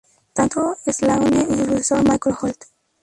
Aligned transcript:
Tanto 0.33 0.77
Sloane 0.89 1.43
y 1.43 1.45
su 1.55 1.65
sucesor, 1.65 2.01
Michael 2.01 2.35
Holt. 2.41 2.63